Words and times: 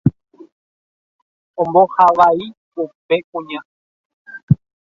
ombohavái 1.61 2.37
upe 2.81 3.15
kuña. 3.29 3.59